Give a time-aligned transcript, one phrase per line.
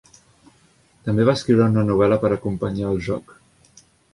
[1.09, 3.37] També va escriure una novel·la per acompanyar el joc.